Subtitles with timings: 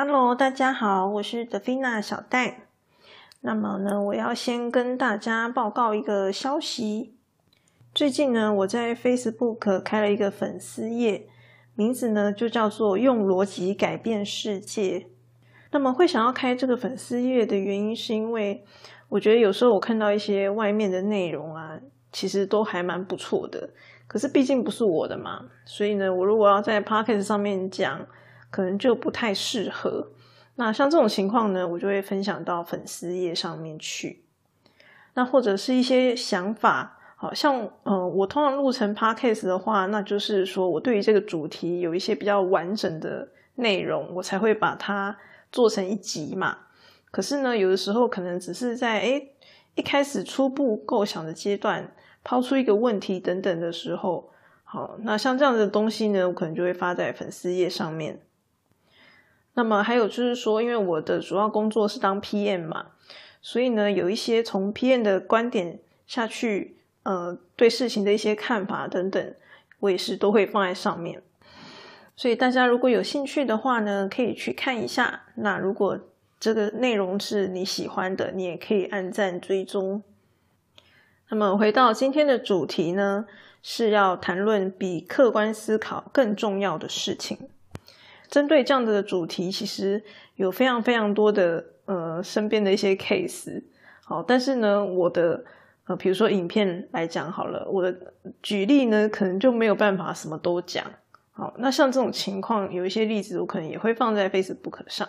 [0.00, 2.68] Hello，大家好，我是德菲娜小戴。
[3.40, 7.16] 那么呢，我要先跟大家报告一个消息。
[7.92, 11.26] 最近呢，我在 Facebook 开了一个粉丝页，
[11.74, 15.08] 名字呢就叫做“用逻辑改变世界”。
[15.72, 18.64] 那么会想要开这个粉丝页的原因，是因为
[19.08, 21.76] 我觉得有时候我看到一些外面的内容啊，
[22.12, 23.70] 其实都还蛮不错的。
[24.06, 28.06] 可是毕竟不是我的嘛，所以呢，我如果要在 Podcast 上面讲。
[28.50, 30.08] 可能就不太适合。
[30.56, 34.24] 那像这种情况呢，我就会分享到粉丝页上面去。
[35.14, 45.16] 那或者是一些想法，好像呃，我通常录成 podcast 的话，那就是说我对于这个主题有一些比较完整的内容，我才会把它
[45.50, 46.56] 做成一集嘛。
[47.10, 49.32] 可是呢，有的时候可能只是在诶
[49.74, 51.92] 一开始初步构想的阶段，
[52.22, 54.30] 抛出一个问题等等的时候，
[54.64, 58.20] 好，那像这样的东西呢，我可能就会发在粉丝页上面。
[59.58, 62.86] 那么还有就是说，因为我的主要工作是当 PM 嘛，
[63.42, 69.34] 所以呢，有一些从 PM 的观点下去，呃，对事情的一些看法等等，
[69.80, 71.20] 我也是都会放在上面。
[72.14, 75.24] 所以大家如果有兴趣的话呢，可以去看一下。
[75.34, 75.98] 那如果
[76.38, 80.04] 这个内容是你喜欢的，你也可以按赞追踪。
[81.30, 83.26] 那么回到今天的主题呢，
[83.60, 87.50] 是要谈论比客观思考更重要的事情。
[88.28, 90.02] 针对这样子的主题，其实
[90.36, 93.62] 有非常非常多的呃身边的一些 case，
[94.04, 95.42] 好，但是呢，我的
[95.86, 98.12] 呃比如说影片来讲好了，我的
[98.42, 100.84] 举例呢可能就没有办法什么都讲，
[101.32, 105.08] 好，那像这种情况有一些例子，我可能也会放在 Facebook 上，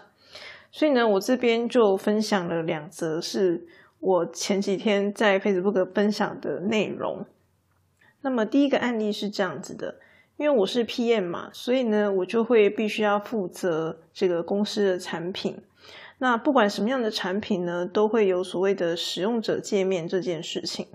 [0.71, 3.67] 所以呢，我这边就分享了两则是
[3.99, 7.25] 我前几天在 Facebook 分享的内容。
[8.21, 9.95] 那么第一个案例是这样子的。
[10.39, 15.61] 因为我是 PM 嘛，所以呢，我就会必须要负责这个公司的产品。
[16.19, 20.87] 那不管什么样的产品呢，都会有所谓的使用者界面这件事情。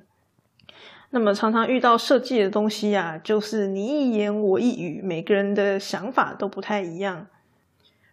[1.10, 7.26] 那么常常遇到设计的东西啊，就是你一言我一语，每个人的想法都不太一样。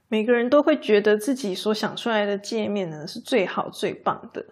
[0.10, 4.46] 每个人都会觉得自己所想出来的界面呢是最好最棒的。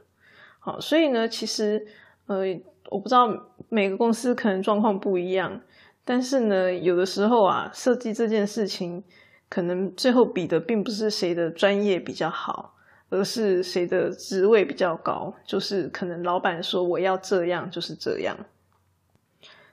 [0.59, 1.85] 好，所以呢，其实
[2.28, 2.45] 呃，
[2.89, 3.28] 我不知道
[3.68, 5.59] 每个公司可能状况不一样。
[6.06, 9.04] 但是呢，有的时候啊，设计这件事情，
[9.48, 12.76] 可能最后比的并不是谁的专业比较好，
[13.10, 15.34] 而是谁的职位比较高。
[15.46, 18.36] 就是可能老板说我要这样，就是这样。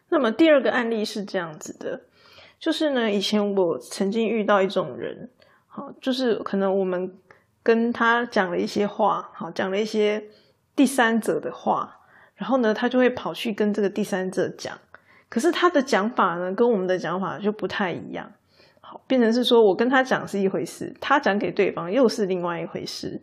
[0.09, 2.03] 那么第二个案例是这样子的，
[2.59, 5.31] 就是呢，以前我曾经遇到一种人，
[5.67, 7.17] 好，就是可能我们
[7.63, 10.23] 跟他讲了一些话，好，讲了一些
[10.77, 11.99] 第三者的话，
[12.35, 14.79] 然后呢，他就会跑去跟这个第三者讲。
[15.29, 18.33] 可是他的讲法呢，跟我们的讲法就不太一样，
[18.81, 23.21] 好，变成是说我跟他讲是一回事，他讲给对方又是另外一回事。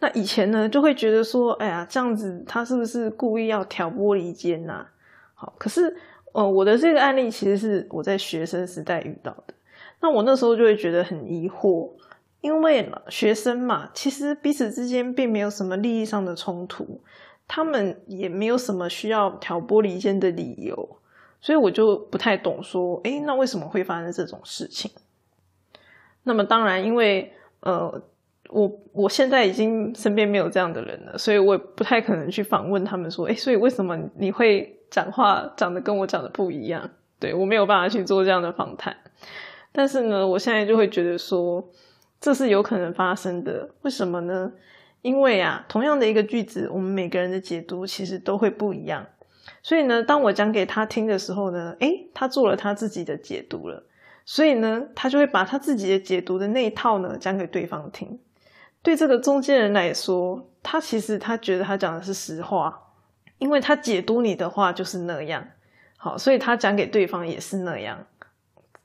[0.00, 4.84] 那以前呢，就会觉得说，哎呀，这样子他是不是故意要挑拨离间呐？
[5.34, 5.96] 好，可是，
[6.32, 9.54] 呃，我的这个案例其实是我在学生时代遇到的，
[10.00, 11.90] 那我那时候就会觉得很疑惑，
[12.40, 17.00] 因为学生嘛，其实彼此之间并没有什么利益上的冲突。
[17.54, 20.96] 他们也没有什么需要挑拨离间的理由，
[21.38, 24.90] 所以我就不太懂说，哎，那为什么会发生这种事情？
[26.22, 27.30] 那么当然，因为
[27.60, 28.02] 呃，
[28.48, 36.88] 我我现在已经身边没有这样的人了，所以我也不太可能去访问他们说，哎，所以为什么你会讲话讲的跟我讲的不一样？
[37.20, 38.96] 对我没有办法去做这样的访谈。
[39.72, 41.68] 但是呢，我现在就会觉得说，
[42.18, 43.68] 这是有可能发生的。
[43.82, 44.52] 为什么呢？
[45.02, 49.04] 因为啊，同样的一个句子，我们每个人的解读其实都会不一样。
[49.62, 53.84] 所以呢，当我讲给他听的时候呢，诶，他做了他自己的解读了。
[54.24, 58.20] 所以呢，他就会把他自己的解读的那一套呢讲给对方听。
[58.80, 62.80] 对这个中间人来说，他其实他觉得他讲的是实话，
[63.38, 65.44] 因为他解读你的话就是那样。
[65.96, 68.06] 好，所以他讲给对方也是那样，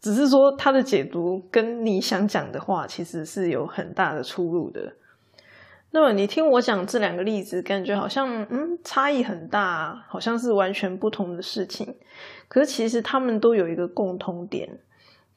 [0.02, 4.94] 只是说他的解读跟你想讲的话其实是有很大的出入的。
[5.92, 11.96] 那么你听我讲这两个例子，感觉好像嗯差异很大，好像是完全不同的事情。
[12.48, 14.80] 可是其实他们都有一个共通点，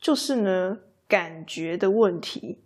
[0.01, 2.59] 就是呢感觉的问题。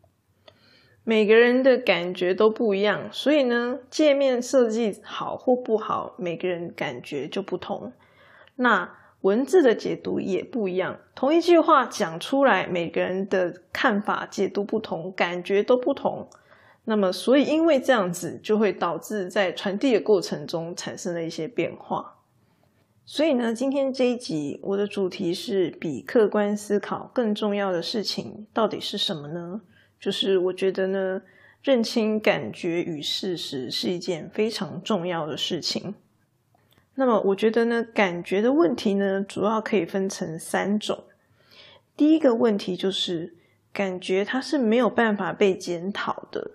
[1.05, 7.93] 每个人的感觉都不一样，所以呢界面设计好或不好，每个人感觉就不同。
[8.57, 8.91] 那
[9.21, 16.27] 文字的解读也不一样，同一句话讲出来，每个人的看法解读不同，感觉都不同。
[16.87, 22.19] 那么，所以因为这样子，就会导致在传递的过程中产生了一些变化。
[23.07, 29.63] 所以呢，今天这一集我的主题是比客观思考更重要的事情到底是什么呢？
[29.99, 31.23] 就是我觉得呢，
[31.63, 35.95] 认清感觉与事实是一件非常重要的事情。
[36.95, 41.05] 那么，我觉得呢，感觉的问题呢，主要可以分成三种。
[41.97, 43.35] 第一个问题就是
[43.73, 46.51] 感觉它是没有办法被检讨的。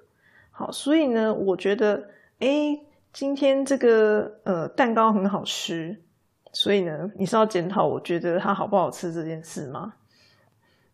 [0.59, 2.09] 好，所以呢，我觉得，
[2.39, 2.77] 哎，
[3.13, 6.03] 今天这个呃蛋糕很好吃，
[6.51, 9.93] 所以呢，你是要检讨我觉得它好不好吃这件事吗？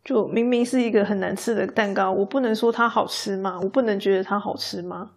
[0.03, 3.59] 就明明是一个很难吃的蛋糕，我不能说它好吃吗？
[3.59, 5.13] 我不能觉得它好吃吗？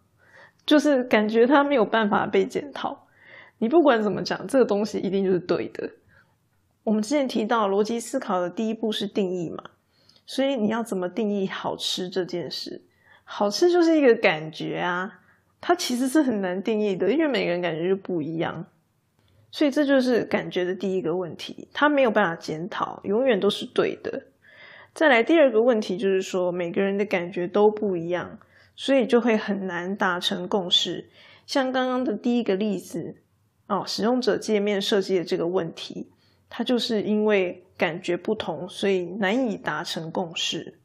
[0.64, 3.06] 就是感觉它没有办法被检讨。
[3.58, 5.90] 你不管怎么讲，这个东西一定就是对的。
[6.84, 9.62] 我们之前提到逻辑思考的第一步是定义嘛，
[10.24, 12.86] 所以你要怎么定义好吃这件事？
[13.30, 15.20] 好吃就是一个感觉啊，
[15.60, 18.64] 它其实是很难定义的，因为每个人感觉就不一样。
[19.50, 24.22] 所以这就是感觉的第一个问题，它没有办法检讨，永远都是对的。
[24.94, 28.38] 再来第二个问题就是说，每个人的感觉都不一样，
[28.74, 31.10] 所以就会很难达成共识。
[31.46, 33.16] 像刚刚的第一个例子。
[33.68, 36.08] 哦，使用者界面设计的这个问题，
[36.48, 40.78] 它就是因为感觉不同，所以难以达成共识。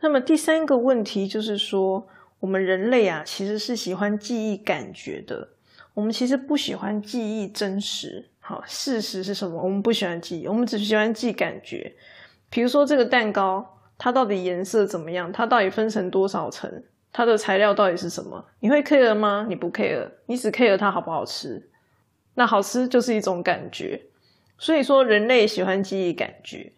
[0.00, 2.06] 那么第三个问题就是说，
[2.38, 5.48] 我们人类啊，其实是喜欢记忆感觉的，
[5.94, 8.26] 我们其实不喜欢记忆真实。
[8.38, 9.62] 好，事实是什么？
[9.62, 11.94] 我们不喜欢记忆，我们只喜欢记感觉。
[12.48, 15.30] 比如说这个蛋糕，它到底颜色怎么样？
[15.30, 16.82] 它到底分成多少层？
[17.12, 18.44] 它的材料到底是什么？
[18.60, 19.44] 你会 care 吗？
[19.48, 21.68] 你不 care，你只 care 它好不好吃。
[22.34, 24.00] 那好吃就是一种感觉，
[24.56, 26.72] 所以说人类喜欢记忆感觉。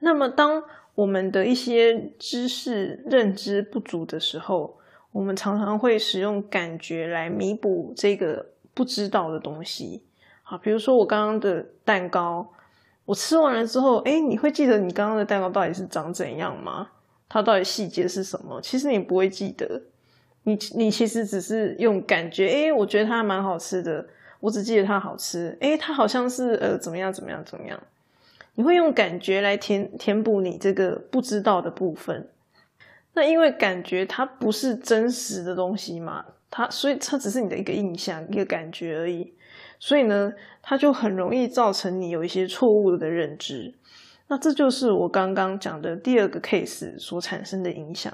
[0.00, 0.62] 那么，当
[0.94, 4.76] 我们的一些知识认知不足的时候，
[5.12, 10.02] 我们常常会使用感觉来弥补这个不知道的东西。
[10.42, 12.52] 好，比如说我刚刚的蛋糕，
[13.04, 16.88] 我吃完了之后，哎，你会记得你刚刚的蛋糕到底是长怎样吗？
[17.28, 18.60] 它到底细节是什么？
[18.60, 19.82] 其实你不会记得，
[20.42, 24.04] 你你其实只是用感觉，哎，我觉得它蛮好吃的。
[24.40, 27.78] 我只记得它好吃，诶，它好像是呃怎么样怎么样怎么样？
[28.60, 32.28] 你会用感觉来填填补你这个不知道的部分。
[33.14, 39.32] 那因为感觉它不是真实的东西嘛，它所以它只是你的一个印象、一个感觉而已。
[39.78, 40.30] 所以呢，
[40.60, 43.74] 它就很容易造成你有一些错误的认知。
[44.28, 48.12] 那这就是我刚刚讲的第二个 case 所产生的影响。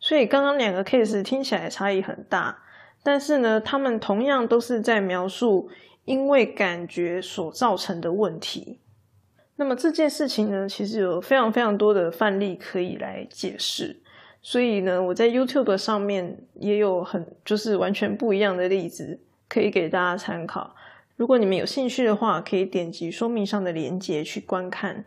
[0.00, 2.62] 所以刚刚两个 case 听起来差异很大。
[3.02, 5.68] 但是呢，他们同样都是在描述
[6.06, 8.80] 因为感觉所造成的问题。
[9.60, 13.94] 那么这件事情呢，其实有非常非常多的范例可以来解释。
[14.40, 19.20] 所以呢，我在 YouTube 上面也有很就是完全不一样的例子
[19.50, 20.74] 可以给大家参考。
[21.14, 25.04] 如果你们有兴趣的话，可以点击说明上的链接去观看。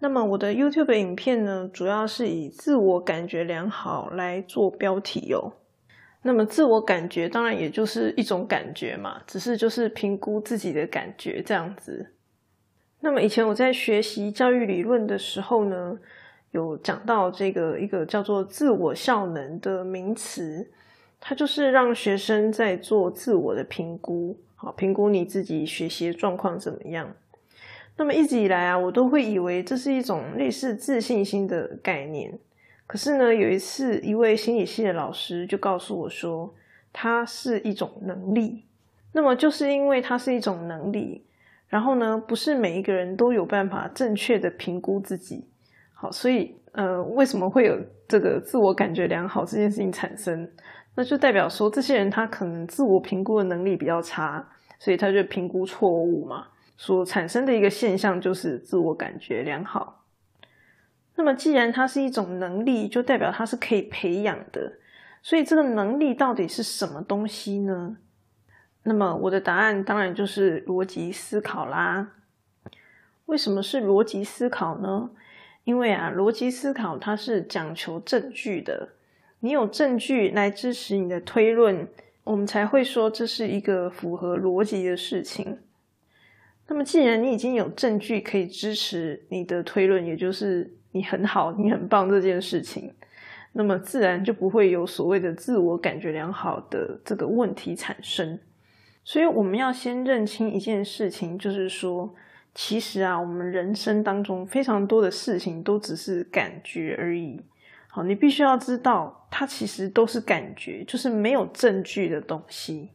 [0.00, 5.54] 那么我的 YouTube 影片呢，主要是以自我感觉良好来做标题哦。
[6.20, 12.12] 那么自我感觉当然也就是一种感觉嘛，只是就是评估自己的感觉这样子。
[13.04, 15.98] 那么以前我在学习教育理论的时候呢，
[16.52, 20.70] 有讲到这个一个叫做自我效能的名词，
[21.20, 27.12] 它就是让学生在做自我的评估，好评估你自己学习状况怎么样。
[27.96, 32.38] 那么一直以来啊，我都会以为这是一种类似自信心的概念。
[32.86, 36.54] 可是呢，有一次，一位心理系的老师就告诉我说，
[36.92, 38.64] 它是一种能力。
[39.12, 41.24] 那么，就是因为它是一种能力，
[41.72, 45.48] 然后呢，不是每一个人都有办法正确的评估自己。
[45.94, 47.74] 好，所以，呃，为什么会有
[48.06, 50.46] 这个自我感觉良好这件事情产生？
[50.94, 54.46] 那就代表说，这些人他可能自我评估的能力比较差，
[54.78, 60.04] 所以他就评估错误嘛，所产生的一个现象就是自我感觉良好。
[61.16, 64.74] 那么，既然它是一种能力，就代表它是可以培养的。
[65.22, 67.96] 所以，这个能力到底是什么东西呢？
[68.84, 72.12] 那么，我的答案当然就是逻辑思考啦。
[73.26, 75.10] 为什么是逻辑思考呢？
[75.64, 78.88] 因为啊，逻辑思考它是讲求证据的。
[79.38, 81.88] 你有证据来支持你的推论，
[82.24, 85.58] 我们才会说这是一个符合逻辑的事情。
[86.66, 92.92] 那么，既然你已经有证据可以支持你的推论，也就是你很好，你很棒这件事情，
[93.52, 98.38] 那么自然就不会有所谓的自我感觉良好的这个问题产生。
[99.04, 102.14] 所以我们要先认清一件事情，就是说，
[102.54, 107.40] 其实啊，我们人生当中非常多的事情都只是感觉而已。
[107.88, 112.90] 好，你必须要知道，它其实都是感觉，就是没有证据的东西。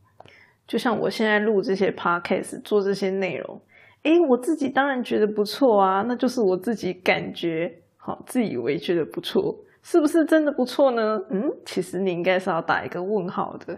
[0.65, 3.61] 就像我现在录这些 podcast，做这些内容，
[4.03, 7.73] 诶，我自己当然觉得不错啊，那就是我自己感觉。
[7.97, 11.19] 好，自以为觉得不错，是不是真的不错呢？
[11.29, 13.77] 嗯，其实你应该是要打一个问号的。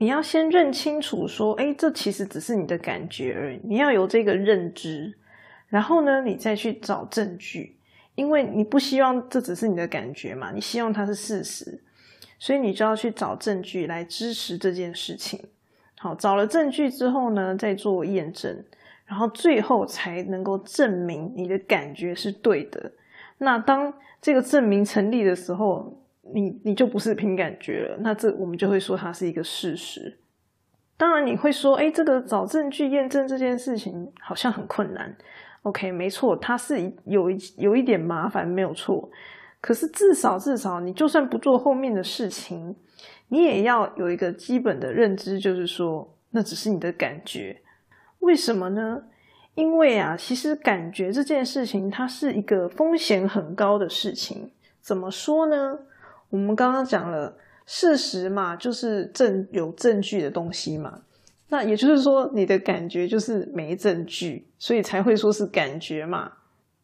[0.00, 3.60] 你要先认清楚，说，哎，这其实只是你的感觉而已。
[3.62, 5.14] 你要有这个认知，
[5.68, 7.76] 然后呢，你再去找证据，
[8.14, 11.82] 因为你不希望这只是你的感觉嘛，你希望它是事实，
[12.38, 15.38] 所以你就要去找证据来支持这件事情。
[15.98, 18.64] 好，找了证据之后呢，再做验证，
[19.04, 22.90] 然后最后才能够证明你的感觉是对的。
[23.36, 23.92] 那当
[24.22, 25.99] 这个证明成立的时候，
[26.34, 27.98] 你你就不是凭感觉了。
[28.00, 30.18] 那这我们就会说它是一个事实。
[30.96, 35.16] 当然你会说，哎，这个找证据验证这件事情好像很困难。
[35.62, 39.10] OK，没错，它是有一有一点麻烦，没有错。
[39.60, 42.74] 可是至少至少，你就算不做后面的事情。
[43.28, 47.60] 你也要有一个基本的认知，就是说，那只是你的感觉。
[48.20, 49.02] 为什么呢？
[49.54, 54.50] 因为啊，其实感觉这件事情，它是一个风险很高的事情。
[54.80, 55.78] 怎么说呢？
[56.30, 61.02] 我们刚刚讲了，事实嘛，就是证有证据的东西嘛。
[61.48, 66.32] 那也就是说，你的感觉就是没证据，所以才会说是感觉嘛。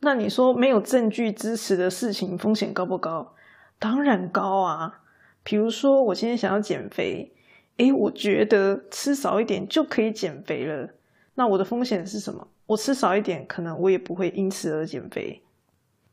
[0.01, 3.35] 那你说没有证据支持的事情，风险高不高？
[3.79, 5.01] 当然高啊。
[5.43, 7.33] 比如说，我今天想要减肥，
[7.77, 10.91] 诶，我觉得吃少一点就可以减肥了。
[11.37, 12.49] 那我的风险是什么？
[12.67, 15.41] 我吃少一点，可能我也不会因此而减肥。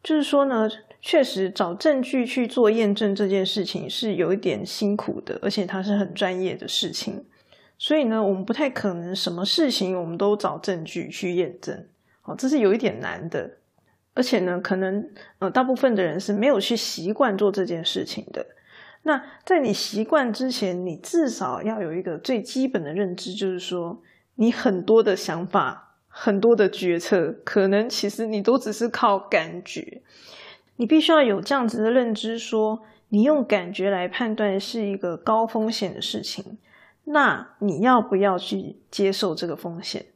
[0.04, 0.70] 就是说呢，
[1.06, 7.26] 确实找证据去做验证这件事情是有一点辛苦的，而且它是很专业的事情。
[7.78, 11.86] 所以呢，我们不太可能什么事情我们都找证据去验证。
[12.24, 13.58] 哦，这是有一点难的。
[14.14, 15.06] 而且呢，可能
[15.40, 18.46] 呃，大部分的人是没有去习惯做这件事情的。
[19.02, 24.02] 那在你习惯之前，你至少要有一个最基本的认知，就是说，
[24.36, 30.02] 你很多的想法、很多的决策，可能其实你都只是靠感觉。
[30.84, 36.58] 你必须要有这样子的认知，说你用感觉来判断是一个高风险的事情，
[37.06, 40.08] 那你要不要去接受这个风险？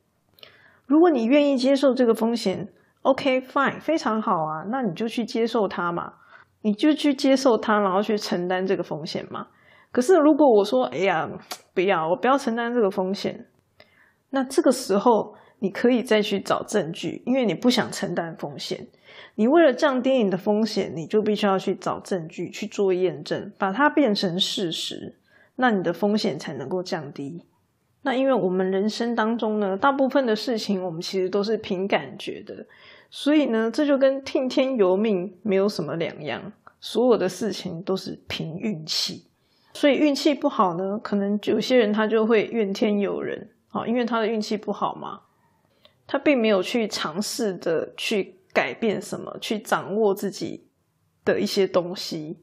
[0.86, 2.68] 如果你愿意接受这个风险
[3.04, 6.16] ，OK，fine，非常好啊，那你就去接受它嘛。
[6.64, 9.48] 你就去接受它，然后去承担这个风险嘛。
[9.94, 11.30] 可是如果我说，哎呀，
[11.74, 13.48] 不要，我不要承担这个风险，
[14.32, 18.86] 那这个时候你可以再去找证据，因为你不想承担风险。
[19.40, 25.16] 你为了降低你的风险，你就必须要去找证据去做验证，把它变成事实，
[25.58, 27.44] 那你的风险才能够降低。
[28.02, 32.66] 那因为我们人生当中呢，大部分的事情我们其实都是凭感觉的。
[33.12, 36.52] 所以呢，这就跟听天由命没有什么两样。
[36.80, 39.26] 所有的事情都是凭运气，
[39.74, 45.22] 所以运气不好呢，可能有些人他就会怨天尤人啊，因为他的运气不好嘛，
[46.08, 50.66] 他并没有去尝试的去改变什么，去掌握自己
[51.24, 52.40] 的一些东西。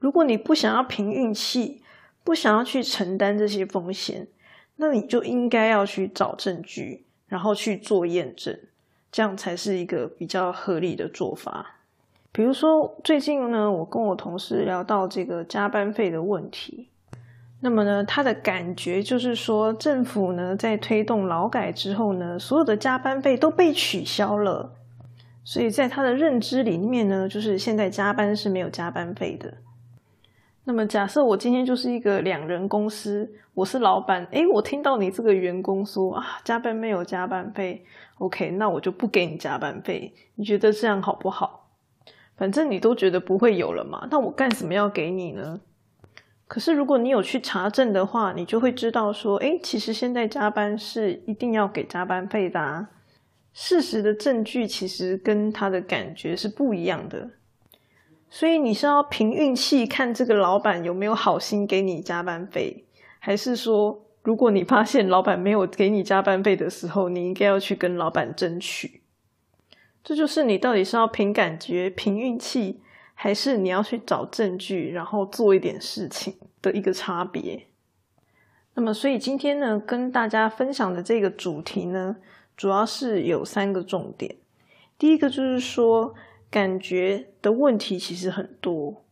[0.00, 1.80] 如果你不想要凭运气，
[2.24, 4.26] 不想要去承担这些风险，
[4.74, 8.58] 那你就应该要去找证据，然后去做验证。
[9.12, 11.76] 这样才是一个比较合理的做法。
[12.32, 16.88] 比如说，最近呢，我跟我同事聊到这个加班费的问题。
[17.60, 24.74] 那么呢，他的感觉就是说，政府呢在推动劳改之后呢，所有的加班费都被取消了。
[25.44, 29.52] 所以在他的认知里面呢，就是现在加班是没有加班费的。
[30.64, 37.84] 那么假设我今天就是一个两人公司，我是老板，诶，我听到你这个员工说啊，加班没有加班费
[38.16, 41.68] ，OK，那我就不给你加班费，你觉得这样好不好？
[42.36, 45.60] 反正你都觉得不会有了嘛，那我干什么要给你呢？
[46.48, 52.88] 可是如果你有去查证的话，你就会知道说，诶，其实现在加班是一定要给加班费的，啊，
[53.54, 57.30] 事实的证据其实跟他的感觉是不一样的。
[58.28, 62.84] 所以你是要凭运气看这个老板有没有好心给你加班费，
[63.20, 69.02] 还是说，如果你发现老板没有给你加班费的时候，你应该要去跟老板争取？
[70.02, 72.80] 这就是你到底是要凭感觉、凭运气，
[73.14, 77.68] 还是你要去找证据，然后做一点事情的一个差别。
[78.74, 82.16] 那么，所以今天呢，跟大家分享的这个主题呢，
[82.56, 84.36] 主要是有三个重点。
[84.98, 86.14] 第一个就是说。
[86.50, 89.02] 感觉的问题其实很多，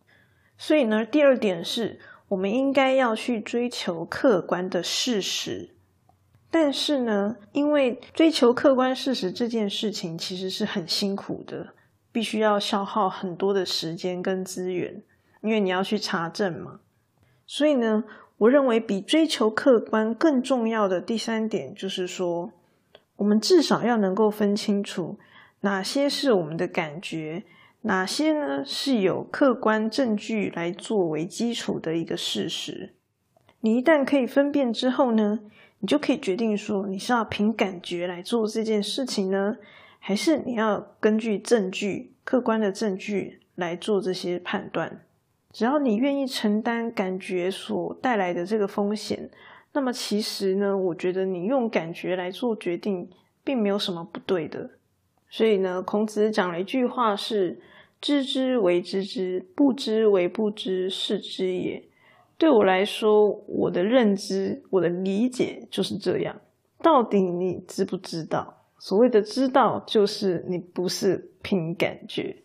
[0.56, 5.74] 所以呢，第二点是我们应该要去追求客观的事实。
[6.52, 11.74] 但是呢，因为追求客观事实这件事情其实是很辛苦的，
[12.12, 15.02] 必须要消耗很多的时间跟资源，
[15.40, 16.78] 因为你要去查证嘛。
[17.44, 18.04] 所以呢，
[18.38, 22.52] 我认为比追求客观更重要的第三点就是说，
[23.16, 25.18] 我们至少要能够分清楚。
[25.60, 27.44] 哪些是我们的感觉？
[27.82, 32.94] 哪些呢是有客观证据来作为基础的一个事实？
[33.60, 35.40] 你一旦可以分辨之后呢，
[35.80, 39.56] 你就可以决定说你是要凭感觉来做这件事情呢，
[39.98, 45.02] 还是你要根据证据、客观的证据来做这些判断。
[45.52, 49.30] 只要你愿意承担感觉所带来的这个风险，
[49.72, 53.08] 那么其实呢，我觉得你用感觉来做决定，
[53.42, 54.70] 并没有什么不对的。
[55.28, 57.60] 所以呢，孔子讲了一句话是
[58.00, 61.82] ：“知之为知之，不知为不知，是知也。”
[62.36, 66.36] 对我来说，我的认知、我的理解就是这样。
[66.82, 68.64] 到底你知不知道？
[68.78, 72.42] 所谓的知道，就是你不是凭感觉。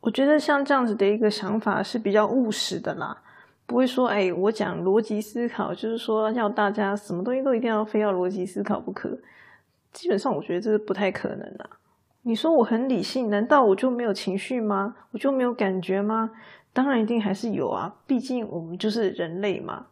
[0.00, 3.24] 我觉得像这样子的一个想法是比较务实的啦，
[3.66, 9.18] 不会说，哎，我讲逻辑思考，就是说要大家什么东西都一定要非要逻辑思考不可。
[9.92, 11.68] 基本上，我觉得这是不太可能的。
[12.22, 14.94] 你说我很理性，难道我就没有情绪吗？
[15.10, 16.30] 我就没有感觉吗？
[16.72, 19.86] 当然一定还是有啊，毕竟我们就是人类嘛。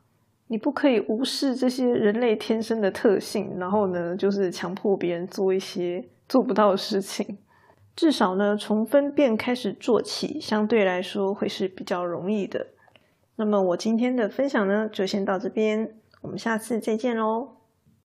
[0.49, 7.39] 你不可以无视这些人类天生的特性，然后呢，就是强迫别人做一些做不到的事情。
[7.97, 12.67] 至少呢，从分辨开始做起，相对来说会是比较容易的。
[13.37, 17.64] 那么我今天的分享呢，就先到这边，我们下次再见喽。